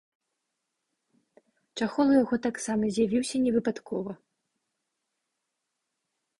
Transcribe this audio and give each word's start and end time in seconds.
Чахол 1.81 2.07
у 2.15 2.17
яго 2.23 2.35
таксама 2.47 2.83
з'явіўся 2.97 3.37
не 3.47 3.51
выпадкова. 3.59 4.19